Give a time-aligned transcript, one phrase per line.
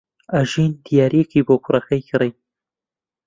[0.33, 2.31] ئەژین دیارییەکی بۆ کوڕەکەی کڕی.